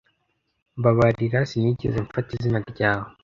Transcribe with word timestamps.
Mbabarira 0.77 1.39
Sinigeze 1.49 1.97
mfata 2.05 2.29
izina 2.37 2.59
ryawe 2.71 3.09